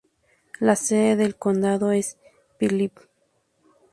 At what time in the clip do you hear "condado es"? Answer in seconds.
1.35-2.17